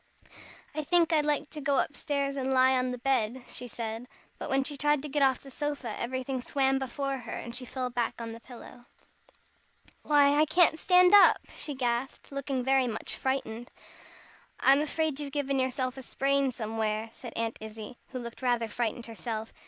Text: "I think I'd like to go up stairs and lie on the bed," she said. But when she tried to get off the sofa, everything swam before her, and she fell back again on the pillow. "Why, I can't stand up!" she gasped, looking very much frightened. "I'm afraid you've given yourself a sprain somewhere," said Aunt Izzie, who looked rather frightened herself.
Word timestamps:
"I 0.73 0.83
think 0.83 1.13
I'd 1.13 1.25
like 1.25 1.51
to 1.51 1.61
go 1.61 1.75
up 1.75 1.95
stairs 1.95 2.35
and 2.35 2.51
lie 2.55 2.75
on 2.75 2.89
the 2.89 2.97
bed," 2.97 3.43
she 3.47 3.67
said. 3.67 4.07
But 4.39 4.49
when 4.49 4.63
she 4.63 4.75
tried 4.75 5.03
to 5.03 5.07
get 5.09 5.21
off 5.21 5.41
the 5.43 5.51
sofa, 5.51 5.93
everything 5.95 6.41
swam 6.41 6.79
before 6.79 7.19
her, 7.19 7.31
and 7.37 7.55
she 7.55 7.65
fell 7.65 7.91
back 7.91 8.15
again 8.15 8.29
on 8.29 8.33
the 8.33 8.39
pillow. 8.39 8.85
"Why, 10.01 10.39
I 10.39 10.45
can't 10.45 10.79
stand 10.79 11.13
up!" 11.13 11.37
she 11.53 11.75
gasped, 11.75 12.31
looking 12.31 12.63
very 12.63 12.87
much 12.87 13.15
frightened. 13.15 13.69
"I'm 14.59 14.81
afraid 14.81 15.19
you've 15.19 15.31
given 15.33 15.59
yourself 15.59 15.97
a 15.97 16.01
sprain 16.01 16.51
somewhere," 16.51 17.09
said 17.11 17.33
Aunt 17.35 17.59
Izzie, 17.61 17.99
who 18.07 18.17
looked 18.17 18.41
rather 18.41 18.67
frightened 18.67 19.05
herself. 19.05 19.53